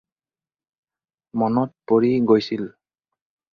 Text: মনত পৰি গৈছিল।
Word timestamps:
মনত 1.43 1.71
পৰি 1.93 2.11
গৈছিল। 2.35 2.67